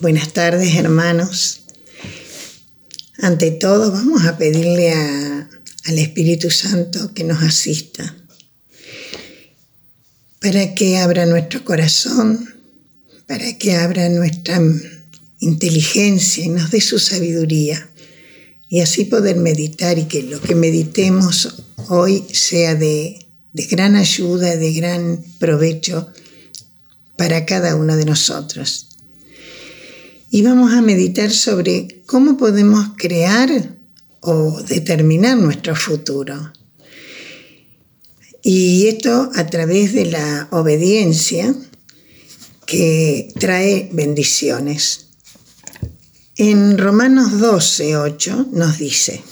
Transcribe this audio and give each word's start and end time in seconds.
Buenas 0.00 0.32
tardes, 0.32 0.74
hermanos. 0.74 1.62
Ante 3.18 3.50
todo, 3.52 3.92
vamos 3.92 4.24
a 4.24 4.36
pedirle 4.36 4.92
al 4.92 5.98
Espíritu 5.98 6.50
Santo 6.50 7.12
que 7.14 7.22
nos 7.22 7.42
asista 7.42 8.16
para 10.40 10.74
que 10.74 10.98
abra 10.98 11.26
nuestro 11.26 11.64
corazón, 11.64 12.54
para 13.26 13.56
que 13.56 13.76
abra 13.76 14.08
nuestra 14.08 14.60
inteligencia 15.40 16.44
y 16.44 16.48
nos 16.48 16.70
dé 16.70 16.80
su 16.80 16.98
sabiduría 16.98 17.88
y 18.68 18.80
así 18.80 19.04
poder 19.04 19.36
meditar 19.36 19.98
y 19.98 20.04
que 20.04 20.22
lo 20.22 20.40
que 20.40 20.54
meditemos 20.54 21.64
hoy 21.88 22.24
sea 22.32 22.74
de, 22.74 23.26
de 23.52 23.66
gran 23.66 23.96
ayuda, 23.96 24.56
de 24.56 24.72
gran 24.72 25.24
provecho 25.38 26.10
para 27.16 27.46
cada 27.46 27.76
uno 27.76 27.96
de 27.96 28.04
nosotros 28.06 28.88
y 30.34 30.42
vamos 30.42 30.72
a 30.72 30.82
meditar 30.82 31.30
sobre 31.30 32.02
cómo 32.06 32.36
podemos 32.36 32.88
crear 32.96 33.76
o 34.18 34.60
determinar 34.62 35.38
nuestro 35.38 35.76
futuro. 35.76 36.52
Y 38.42 38.88
esto 38.88 39.30
a 39.36 39.46
través 39.46 39.92
de 39.92 40.06
la 40.06 40.48
obediencia 40.50 41.54
que 42.66 43.32
trae 43.38 43.88
bendiciones. 43.92 45.06
En 46.34 46.78
Romanos 46.78 47.38
12, 47.38 47.96
8 47.96 48.48
nos 48.50 48.78
dice, 48.78 49.22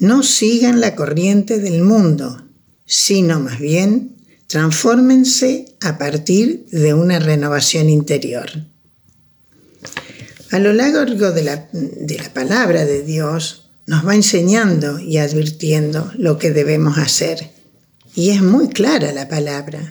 no 0.00 0.24
sigan 0.24 0.80
la 0.80 0.96
corriente 0.96 1.60
del 1.60 1.84
mundo, 1.84 2.44
sino 2.86 3.38
más 3.38 3.60
bien 3.60 4.16
transfórmense 4.48 5.76
a 5.80 5.96
partir 5.96 6.66
de 6.72 6.92
una 6.92 7.20
renovación 7.20 7.88
interior. 7.88 8.50
A 10.50 10.58
lo 10.58 10.72
largo 10.72 11.32
de 11.32 11.42
la, 11.42 11.68
de 11.72 12.18
la 12.18 12.32
palabra 12.32 12.84
de 12.84 13.02
Dios 13.02 13.70
nos 13.86 14.06
va 14.06 14.14
enseñando 14.14 14.98
y 14.98 15.18
advirtiendo 15.18 16.10
lo 16.16 16.38
que 16.38 16.50
debemos 16.50 16.98
hacer. 16.98 17.50
Y 18.14 18.30
es 18.30 18.42
muy 18.42 18.68
clara 18.68 19.12
la 19.12 19.28
palabra. 19.28 19.90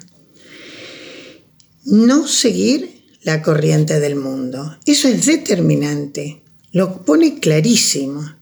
No 1.85 2.27
seguir 2.27 3.03
la 3.23 3.41
corriente 3.41 3.99
del 3.99 4.15
mundo. 4.15 4.77
Eso 4.85 5.07
es 5.07 5.25
determinante. 5.25 6.41
Lo 6.71 7.03
pone 7.05 7.39
clarísimo. 7.39 8.35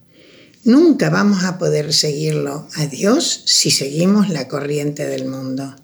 Nunca 0.64 1.09
vamos 1.09 1.44
a 1.44 1.58
poder 1.58 1.94
seguirlo 1.94 2.68
a 2.75 2.88
Dios 2.88 3.44
si 3.45 3.72
seguimos 3.72 4.30
la 4.30 4.47
corriente 4.47 5.06
del 5.06 5.25
mundo. 5.25 5.75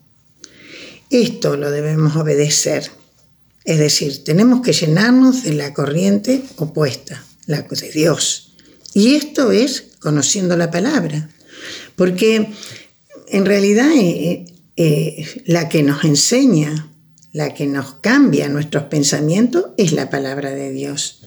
Esto 1.09 1.55
lo 1.57 1.71
debemos 1.71 2.15
obedecer. 2.15 2.89
Es 3.63 3.77
decir, 3.77 4.23
tenemos 4.23 4.61
que 4.61 4.73
llenarnos 4.73 5.43
de 5.43 5.53
la 5.53 5.73
corriente 5.73 6.43
opuesta, 6.57 7.23
la 7.45 7.61
de 7.61 7.91
Dios. 7.91 8.53
Y 8.93 9.15
esto 9.15 9.51
es 9.51 9.85
conociendo 9.99 10.57
la 10.57 10.71
palabra. 10.71 11.29
Porque 11.95 12.47
en 13.29 13.45
realidad 13.45 13.89
eh, 13.95 14.45
eh, 14.75 15.43
la 15.45 15.69
que 15.69 15.83
nos 15.83 16.03
enseña, 16.03 16.89
la 17.31 17.53
que 17.53 17.67
nos 17.67 17.93
cambia 17.95 18.49
nuestros 18.49 18.85
pensamientos 18.85 19.67
es 19.77 19.91
la 19.93 20.09
palabra 20.09 20.51
de 20.51 20.71
Dios. 20.71 21.21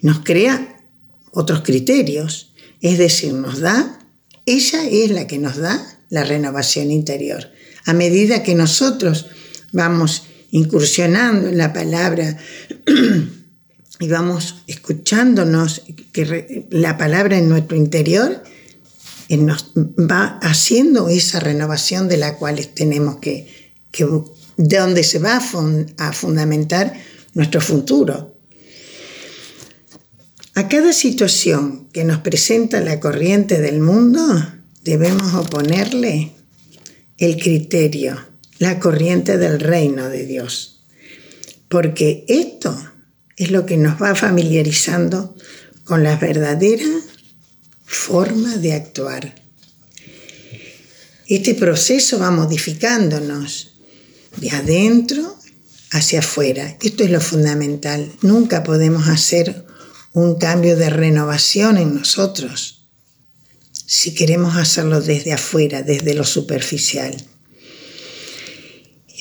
Nos 0.00 0.20
crea 0.20 0.82
otros 1.30 1.60
criterios. 1.60 2.54
Es 2.80 2.98
decir, 2.98 3.34
nos 3.34 3.60
da, 3.60 3.98
ella 4.46 4.88
es 4.88 5.10
la 5.10 5.26
que 5.26 5.38
nos 5.38 5.56
da 5.56 6.00
la 6.08 6.24
renovación 6.24 6.90
interior. 6.90 7.50
A 7.84 7.92
medida 7.92 8.42
que 8.42 8.54
nosotros 8.54 9.26
vamos 9.72 10.24
incursionando 10.56 11.48
en 11.48 11.58
la 11.58 11.74
palabra 11.74 12.38
y 14.00 14.08
vamos 14.08 14.62
escuchándonos, 14.66 15.82
que 16.12 16.66
la 16.70 16.96
palabra 16.96 17.36
en 17.36 17.50
nuestro 17.50 17.76
interior 17.76 18.42
eh, 19.28 19.36
nos 19.36 19.72
va 19.76 20.38
haciendo 20.40 21.10
esa 21.10 21.40
renovación 21.40 22.08
de 22.08 22.16
la 22.16 22.36
cual 22.36 22.66
tenemos 22.68 23.16
que, 23.16 23.48
de 24.56 24.78
donde 24.78 25.04
se 25.04 25.18
va 25.18 25.42
a 25.98 26.12
fundamentar 26.12 26.94
nuestro 27.34 27.60
futuro. 27.60 28.34
A 30.54 30.68
cada 30.68 30.94
situación 30.94 31.88
que 31.92 32.04
nos 32.04 32.20
presenta 32.20 32.80
la 32.80 32.98
corriente 32.98 33.60
del 33.60 33.80
mundo 33.80 34.22
debemos 34.82 35.34
oponerle 35.34 36.32
el 37.18 37.36
criterio 37.36 38.35
la 38.58 38.78
corriente 38.80 39.38
del 39.38 39.60
reino 39.60 40.08
de 40.08 40.26
Dios. 40.26 40.80
Porque 41.68 42.24
esto 42.28 42.76
es 43.36 43.50
lo 43.50 43.66
que 43.66 43.76
nos 43.76 44.00
va 44.00 44.14
familiarizando 44.14 45.36
con 45.84 46.02
la 46.02 46.16
verdadera 46.16 46.86
forma 47.84 48.56
de 48.56 48.72
actuar. 48.72 49.34
Este 51.28 51.54
proceso 51.54 52.18
va 52.18 52.30
modificándonos 52.30 53.74
de 54.36 54.50
adentro 54.50 55.36
hacia 55.90 56.20
afuera. 56.20 56.76
Esto 56.80 57.04
es 57.04 57.10
lo 57.10 57.20
fundamental. 57.20 58.12
Nunca 58.22 58.62
podemos 58.62 59.08
hacer 59.08 59.66
un 60.12 60.36
cambio 60.38 60.76
de 60.76 60.88
renovación 60.88 61.78
en 61.78 61.94
nosotros 61.94 62.76
si 63.86 64.14
queremos 64.14 64.56
hacerlo 64.56 65.00
desde 65.00 65.32
afuera, 65.32 65.82
desde 65.82 66.14
lo 66.14 66.24
superficial. 66.24 67.16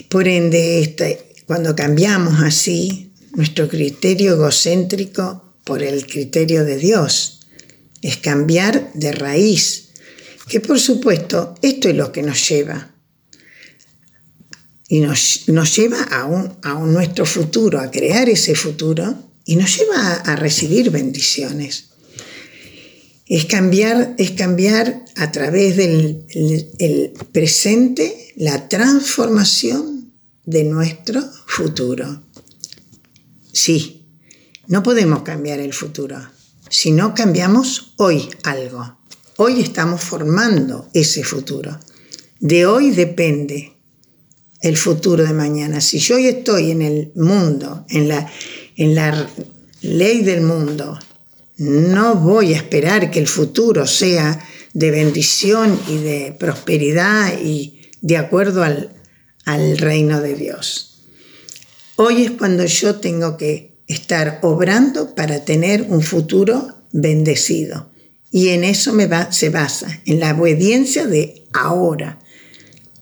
Por 0.04 0.28
ende, 0.28 0.82
este, 0.82 1.34
cuando 1.46 1.76
cambiamos 1.76 2.42
así 2.42 3.12
nuestro 3.36 3.68
criterio 3.68 4.34
egocéntrico 4.34 5.56
por 5.64 5.84
el 5.84 6.06
criterio 6.06 6.64
de 6.64 6.78
Dios, 6.78 7.40
es 8.02 8.18
cambiar 8.18 8.92
de 8.94 9.12
raíz, 9.12 9.90
que 10.48 10.60
por 10.60 10.80
supuesto 10.80 11.56
esto 11.62 11.90
es 11.90 11.96
lo 11.96 12.12
que 12.12 12.22
nos 12.22 12.48
lleva 12.48 12.96
y 14.88 15.00
nos, 15.00 15.46
lleva 15.76 16.02
a, 16.04 16.26
un, 16.26 16.58
a 16.62 16.74
nuestro 16.76 17.26
futuro, 17.26 17.80
a 17.80 17.90
crear 17.90 18.30
ese 18.30 18.56
futuro 18.56 19.16
y 19.46 19.56
nos 19.56 19.78
lleva 19.78 20.14
a, 20.14 20.36
recibir 20.36 20.92
bendiciones. 20.92 21.90
Es 23.28 23.46
cambiar, 23.46 24.14
es 24.18 24.32
cambiar 24.32 25.04
a 25.16 25.32
través 25.32 25.78
del 25.78 26.26
el 26.78 27.14
presente 27.32 28.34
la 28.36 28.70
transformación 28.70 30.14
de 30.46 30.64
nuestro 30.64 31.24
futuro. 31.48 32.22
Sí, 33.52 34.06
no 34.68 34.84
podemos 34.84 35.24
cambiar 35.24 35.60
el 35.60 35.74
futuro, 35.74 36.18
si 36.70 36.92
no 36.92 37.16
cambiamos 37.16 37.94
hoy 37.98 38.30
algo. 38.44 38.98
Hoy 39.38 39.62
estamos 39.62 40.02
formando 40.02 40.90
ese 40.94 41.24
futuro. 41.24 41.80
De 42.40 42.66
hoy 42.66 42.92
depende 42.92 43.74
el 44.62 44.78
futuro 44.78 45.24
de 45.24 45.34
mañana. 45.34 45.82
Si 45.82 46.00
yo 46.00 46.16
hoy 46.16 46.28
estoy 46.28 46.72
en 46.72 46.82
el 46.82 47.12
mundo, 47.16 47.86
en 47.90 48.08
la, 48.08 48.32
en 48.78 48.96
la 48.96 49.30
ley 49.82 50.22
del 50.22 50.42
mundo, 50.42 50.98
no 51.58 52.16
voy 52.16 52.54
a 52.54 52.58
esperar 52.58 53.12
que 53.12 53.20
el 53.20 53.28
futuro 53.28 53.88
sea 53.88 54.40
de 54.74 54.92
bendición 54.92 55.80
y 55.88 55.98
de 55.98 56.36
prosperidad 56.38 57.40
y 57.42 57.92
de 58.02 58.18
acuerdo 58.18 58.64
al, 58.64 58.92
reino 59.78 60.22
de 60.22 60.36
Dios. 60.36 61.04
Hoy 61.96 62.24
es 62.24 62.32
cuando 62.32 62.66
yo 62.66 62.96
tengo 62.96 63.38
que 63.38 63.78
estar 63.88 64.40
obrando 64.42 65.16
para 65.16 65.46
tener 65.46 65.84
un 65.84 66.02
futuro 66.02 66.76
bendecido. 66.92 67.90
Y 68.32 68.50
en 68.50 68.64
eso 68.66 68.92
se 69.30 69.50
basa, 69.50 70.02
en 70.06 70.20
la 70.20 70.34
obediencia 70.34 71.06
de 71.08 71.46
ahora. 71.54 72.20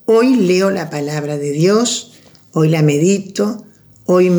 Hoy 0.04 0.36
leo 0.36 0.70
la 0.70 0.90
palabra 0.90 1.38
de 1.38 1.50
Dios, 1.50 2.12
hoy 2.52 2.68
la 2.68 2.82
medito, 2.82 3.64
hoy 4.04 4.30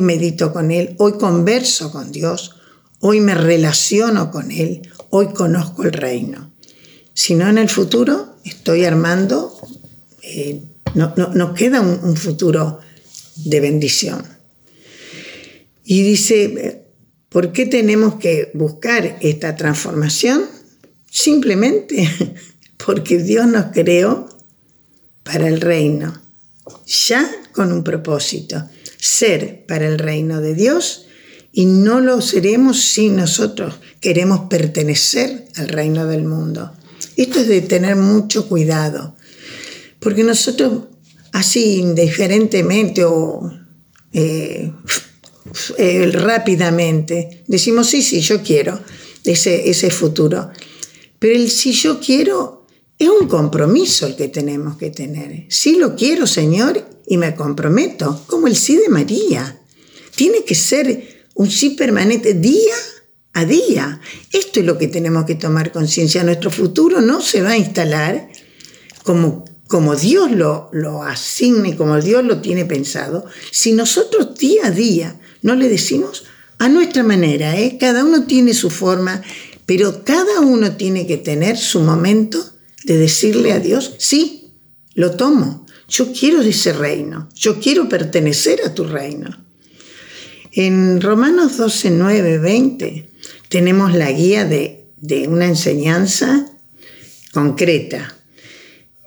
medito 0.00 0.52
con 0.52 0.70
Él, 0.70 0.94
hoy 0.98 1.12
converso 1.18 1.90
con 1.90 2.10
Dios, 2.10 2.57
hoy 3.00 3.20
me 3.20 3.34
relaciono 3.34 4.30
con 4.30 4.50
Él, 4.50 4.82
hoy 5.10 5.28
conozco 5.32 5.84
el 5.84 5.92
reino. 5.92 6.52
Si 7.14 7.34
no, 7.34 7.48
en 7.48 7.58
el 7.58 7.68
futuro 7.68 8.36
estoy 8.44 8.84
armando 8.84 9.58
eh, 10.22 10.62
no, 10.94 11.14
nos 11.34 11.54
queda 11.54 11.80
un, 11.80 12.16
futuro 12.16 12.80
de 13.36 13.60
bendición. 13.60 14.22
Y 15.84 16.02
dice, 16.02 16.84
¿por 17.28 17.52
qué 17.52 17.66
tenemos 17.66 18.16
que 18.16 18.50
buscar 18.54 19.18
esta 19.20 19.56
transformación? 19.56 20.44
Simplemente 21.10 22.08
porque 22.84 23.18
Dios 23.18 23.46
nos 23.46 23.66
creó 23.72 24.28
para 25.22 25.48
el 25.48 25.60
reino, 25.60 26.20
ya 26.86 27.30
con 27.52 27.72
un 27.72 27.84
propósito, 27.84 28.68
ser 28.98 29.66
para 29.66 29.86
el 29.86 29.98
reino 29.98 30.40
de 30.40 30.54
Dios 30.54 31.07
y 31.52 31.64
no 31.66 32.00
lo 32.00 32.20
seremos 32.20 32.80
si 32.80 33.10
nosotros 33.10 33.76
queremos 34.00 34.48
pertenecer 34.48 35.48
al 35.56 35.68
reino 35.68 36.06
del 36.06 36.24
mundo. 36.24 36.72
Esto 37.16 37.40
es 37.40 37.48
de 37.48 37.62
tener 37.62 37.96
mucho 37.96 38.48
cuidado, 38.48 39.16
porque 39.98 40.22
nosotros 40.24 40.84
así 41.32 41.76
indiferentemente 41.76 43.04
o 43.04 43.50
eh, 44.12 44.72
eh, 45.78 46.10
rápidamente. 46.12 47.44
Decimos, 47.46 47.88
sí, 47.88 48.02
sí, 48.02 48.20
yo 48.20 48.42
quiero 48.42 48.80
ese, 49.24 49.68
ese 49.68 49.90
futuro. 49.90 50.50
Pero 51.18 51.34
el 51.34 51.50
si 51.50 51.72
yo 51.72 52.00
quiero 52.00 52.66
es 52.98 53.08
un 53.08 53.28
compromiso 53.28 54.06
el 54.06 54.16
que 54.16 54.28
tenemos 54.28 54.76
que 54.76 54.90
tener. 54.90 55.46
Sí 55.48 55.76
lo 55.76 55.94
quiero, 55.94 56.26
Señor, 56.26 56.84
y 57.06 57.16
me 57.16 57.34
comprometo, 57.34 58.24
como 58.26 58.46
el 58.46 58.56
sí 58.56 58.76
de 58.76 58.88
María. 58.88 59.60
Tiene 60.14 60.44
que 60.44 60.54
ser 60.54 61.17
un 61.38 61.50
sí 61.50 61.70
permanente 61.70 62.34
día 62.34 62.74
a 63.32 63.44
día. 63.44 64.00
Esto 64.32 64.58
es 64.58 64.66
lo 64.66 64.76
que 64.76 64.88
tenemos 64.88 65.24
que 65.24 65.36
tomar 65.36 65.70
conciencia. 65.70 66.24
Nuestro 66.24 66.50
futuro 66.50 67.00
no 67.00 67.20
se 67.20 67.42
va 67.42 67.50
a 67.50 67.56
instalar 67.56 68.28
como, 69.04 69.44
como 69.68 69.94
Dios 69.94 70.32
lo, 70.32 70.68
lo 70.72 71.04
asigne, 71.04 71.76
como 71.76 72.00
Dios 72.00 72.24
lo 72.24 72.40
tiene 72.40 72.64
pensado, 72.64 73.24
si 73.52 73.72
nosotros 73.72 74.36
día 74.36 74.66
a 74.66 74.70
día 74.72 75.20
no 75.42 75.54
le 75.54 75.68
decimos 75.68 76.24
a 76.58 76.68
nuestra 76.68 77.04
manera, 77.04 77.56
¿eh? 77.56 77.78
cada 77.78 78.04
uno 78.04 78.24
tiene 78.24 78.52
su 78.52 78.68
forma, 78.68 79.22
pero 79.64 80.02
cada 80.02 80.40
uno 80.40 80.76
tiene 80.76 81.06
que 81.06 81.18
tener 81.18 81.56
su 81.56 81.80
momento 81.80 82.44
de 82.82 82.98
decirle 82.98 83.52
a 83.52 83.60
Dios, 83.60 83.94
sí, 83.98 84.54
lo 84.94 85.12
tomo, 85.12 85.66
yo 85.88 86.12
quiero 86.12 86.42
ese 86.42 86.72
reino, 86.72 87.28
yo 87.32 87.60
quiero 87.60 87.88
pertenecer 87.88 88.62
a 88.66 88.74
tu 88.74 88.82
reino. 88.82 89.47
En 90.52 91.00
Romanos 91.00 91.56
12, 91.58 91.90
9, 91.90 92.38
20 92.38 93.08
tenemos 93.48 93.94
la 93.94 94.10
guía 94.12 94.44
de, 94.44 94.86
una 95.28 95.46
enseñanza 95.46 96.50
concreta 97.32 98.16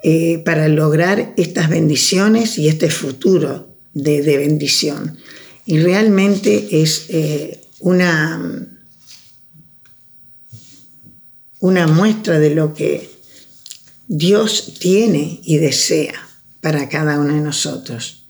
eh, 0.04 0.42
para 0.46 0.68
lograr 0.68 1.34
estas 1.38 1.70
bendiciones 1.70 2.58
y 2.58 2.68
este 2.68 2.90
futuro 2.90 3.76
de, 3.94 4.22
bendición. 4.22 5.18
Y 5.66 5.80
realmente 5.80 6.82
es 6.82 7.06
eh, 7.10 7.62
una, 7.80 8.68
una 11.60 11.88
muestra 11.88 12.40
de 12.40 12.56
lo 12.56 12.74
que 12.74 13.10
Dios 14.08 14.76
tiene 14.80 15.40
y 15.44 15.58
desea 15.58 16.14
para 16.62 16.90
cada 16.90 17.20
uno 17.20 17.34
de 17.34 17.42
nosotros. 17.42 18.21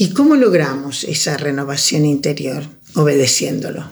¿Y 0.00 0.14
cómo 0.14 0.34
logramos 0.34 1.04
esa 1.04 1.36
renovación 1.36 2.06
interior? 2.06 2.64
Obedeciéndolo. 2.94 3.86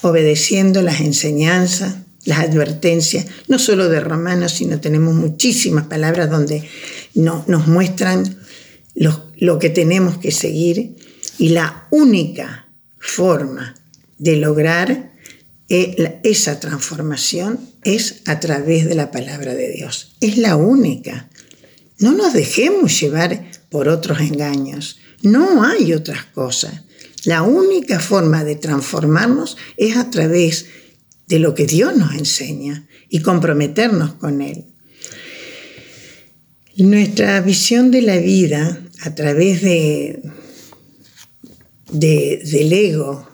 Obedeciendo 0.00 0.82
las 0.82 1.00
enseñanzas, 1.00 1.94
las 2.24 2.40
advertencias, 2.40 3.26
no 3.46 3.60
solo 3.60 3.88
de 3.88 4.00
Romanos, 4.00 4.50
sino 4.50 4.80
tenemos 4.80 5.14
muchísimas 5.14 5.86
palabras 5.86 6.28
donde 6.28 6.68
nos 7.14 7.68
muestran 7.68 8.36
lo 8.96 9.58
que 9.60 9.70
tenemos 9.70 10.18
que 10.18 10.32
seguir 10.32 10.96
y 11.38 11.50
la 11.50 11.86
única 11.92 12.66
forma 12.98 13.76
de 14.18 14.38
lograr 14.38 15.12
eh, 15.68 16.18
esa 16.24 16.58
transformación 16.58 17.60
es 17.84 18.22
a 18.26 18.40
través 18.40 18.86
de 18.86 18.96
la 18.96 19.12
palabra 19.12 19.54
de 19.54 19.70
Dios. 19.70 20.16
Es 20.20 20.36
la 20.36 20.56
única. 20.56 21.28
No 22.00 22.10
nos 22.10 22.32
dejemos 22.32 23.00
llevar 23.00 23.61
por 23.72 23.88
otros 23.88 24.20
engaños. 24.20 25.00
No 25.22 25.64
hay 25.64 25.94
otras 25.94 26.26
cosas. 26.26 26.82
La 27.24 27.42
única 27.42 27.98
forma 27.98 28.44
de 28.44 28.54
transformarnos 28.54 29.56
es 29.76 29.96
a 29.96 30.10
través 30.10 30.66
de 31.26 31.38
lo 31.38 31.54
que 31.54 31.66
Dios 31.66 31.96
nos 31.96 32.14
enseña 32.14 32.86
y 33.08 33.20
comprometernos 33.20 34.14
con 34.14 34.42
Él. 34.42 34.66
Nuestra 36.76 37.40
visión 37.40 37.90
de 37.90 38.02
la 38.02 38.18
vida 38.18 38.78
a 39.00 39.14
través 39.14 39.62
de, 39.62 40.22
del 41.90 42.72
ego 42.72 43.28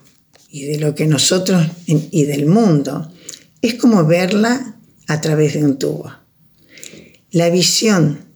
y 0.50 0.66
de 0.66 0.78
lo 0.78 0.94
que 0.94 1.06
nosotros 1.06 1.66
y 1.86 2.24
del 2.24 2.46
mundo 2.46 3.12
es 3.60 3.74
como 3.74 4.06
verla 4.06 4.76
a 5.08 5.20
través 5.20 5.54
de 5.54 5.64
un 5.64 5.78
tubo. 5.78 6.12
La 7.30 7.50
visión 7.50 8.27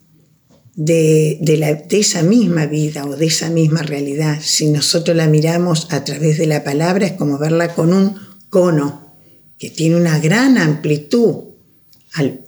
de, 0.75 1.39
de, 1.41 1.99
esa 1.99 2.23
misma 2.23 2.67
vida 2.67 3.05
o 3.05 3.17
de 3.17 3.27
esa 3.27 3.51
misma 3.51 3.83
realidad, 3.83 4.39
si 4.41 4.71
nosotros 4.71 5.17
la 5.17 5.27
miramos 5.27 5.89
a 5.91 6.05
través 6.05 6.39
de 6.39 6.47
la 6.47 6.65
palabra, 6.65 7.07
es 7.07 7.13
como 7.13 7.39
verla 7.39 7.75
con 7.75 7.93
un 7.93 8.17
cono 8.49 9.17
que 9.59 9.71
tiene 9.71 9.97
una 9.97 10.19
gran 10.19 10.59
amplitud. 10.59 11.53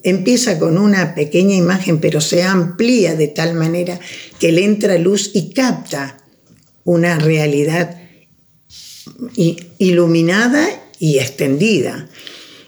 empieza 0.03 0.59
con 0.59 0.79
una 0.79 1.15
pequeña 1.15 1.55
imagen, 1.55 2.01
pero 2.01 2.21
se 2.21 2.43
amplía 2.43 3.15
de 3.15 3.29
tal 3.29 3.55
manera 3.55 3.99
que 4.39 4.53
le 4.53 4.65
entra 4.65 4.99
luz 4.99 5.31
y 5.35 5.51
capta 5.53 6.19
una 6.85 7.19
realidad 7.19 7.99
iluminada 9.79 10.67
y 10.99 11.19
extendida. 11.19 12.09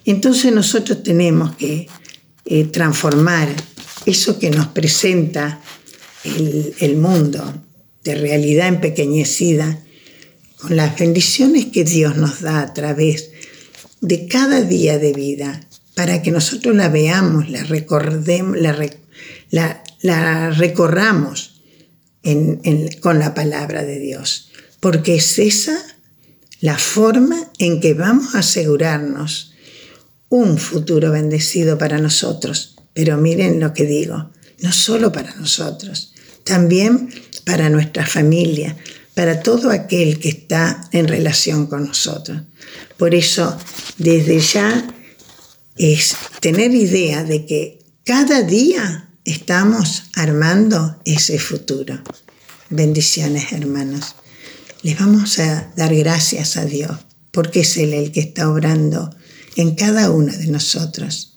Entonces 0.05 0.53
nosotros 0.53 1.03
tenemos 1.03 1.57
que 1.57 1.89
eh, 2.45 2.65
transformar 2.65 3.49
eso 4.07 4.39
que 4.39 4.51
nos 4.51 4.69
presenta 4.69 5.61
el, 6.25 6.97
mundo 6.97 7.63
de 8.05 8.15
realidad 8.15 8.69
empequeñecida 8.69 9.83
con 10.59 10.77
las 10.77 10.99
bendiciones 10.99 11.67
que 11.67 11.85
Dios 11.85 12.17
nos 12.17 12.41
da 12.41 12.63
a 12.63 12.75
través 12.75 13.31
de 14.01 14.27
cada 14.27 14.63
día 14.63 14.99
de 14.99 15.13
vida 15.13 15.61
para 15.95 16.23
que 16.23 16.31
nosotros 16.31 16.75
la 16.75 16.89
veamos, 16.89 17.51
la 17.51 17.65
recordemos, 17.65 18.57
la, 19.51 20.53
recorramos 20.53 21.63
con 23.01 23.19
la 23.19 23.35
palabra 23.35 23.85
de 23.85 23.99
Dios, 23.99 24.51
porque 24.81 25.17
es 25.17 25.39
esa 25.39 25.79
la 26.61 26.79
forma 26.79 27.51
en 27.59 27.81
que 27.81 27.95
vamos 27.95 28.35
a 28.35 28.41
asegurarnos 28.41 29.55
un 30.29 30.59
futuro 30.59 31.13
bendecido 31.13 31.79
para 31.79 31.99
nosotros. 31.99 32.76
Pero 32.97 33.19
miren 33.19 33.61
lo 33.61 33.75
que 33.75 33.85
digo, 33.85 34.31
no 34.61 34.73
solo 34.73 35.13
para 35.13 35.35
nosotros, 35.35 36.15
también 36.45 37.11
para 37.45 37.69
nuestra 37.69 38.07
familia, 38.07 38.75
para 39.13 39.41
todo 39.41 39.71
aquel 39.71 40.19
que 40.19 40.31
está 40.31 40.89
en 40.93 41.07
relación 41.07 41.67
con 41.67 41.85
nosotros. 41.85 42.41
Por 42.97 43.15
eso, 43.15 43.55
desde 43.99 44.41
ya 44.41 44.95
es 45.77 46.17
tener 46.41 46.75
idea 46.75 47.23
de 47.23 47.45
que 47.45 47.81
cada 48.03 48.41
día 48.41 49.11
estamos 49.27 50.05
armando 50.15 50.99
ese 51.05 51.39
futuro. 51.39 52.03
Bendiciones, 52.71 53.53
hermanos. 53.53 54.15
Les 54.83 54.99
vamos 54.99 55.39
a 55.39 55.71
dar 55.77 55.95
gracias 55.95 56.57
a 56.57 56.65
Dios, 56.65 56.97
porque 57.31 57.61
es 57.61 57.77
Él 57.77 57.93
el 57.93 58.11
que 58.11 58.21
está 58.21 58.51
obrando 58.51 59.15
en 59.55 59.75
cada 59.75 60.11
uno 60.11 60.33
de 60.33 60.47
nosotros. 60.47 61.36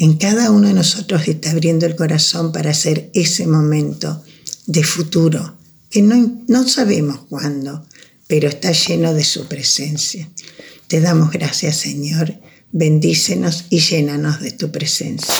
En 0.00 0.16
cada 0.16 0.52
uno 0.52 0.68
de 0.68 0.74
nosotros 0.74 1.26
está 1.26 1.50
abriendo 1.50 1.84
el 1.84 1.96
corazón 1.96 2.52
para 2.52 2.70
hacer 2.70 3.10
ese 3.14 3.48
momento 3.48 4.22
de 4.66 4.84
futuro, 4.84 5.56
que 5.90 6.02
no, 6.02 6.44
no 6.46 6.68
sabemos 6.68 7.18
cuándo, 7.28 7.84
pero 8.28 8.48
está 8.48 8.70
lleno 8.70 9.12
de 9.12 9.24
su 9.24 9.46
presencia. 9.46 10.30
Te 10.86 11.00
damos 11.00 11.32
gracias, 11.32 11.78
Señor. 11.78 12.32
Bendícenos 12.70 13.64
y 13.70 13.80
llénanos 13.80 14.40
de 14.40 14.52
tu 14.52 14.70
presencia. 14.70 15.34